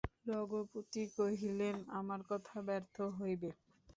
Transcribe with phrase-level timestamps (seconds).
[0.29, 3.49] রঘুপতি কহিলেন, আমার কথা ব্যর্থ হইবে?